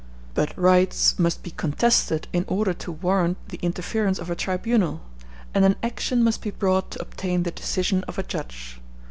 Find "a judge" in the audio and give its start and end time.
8.17-8.81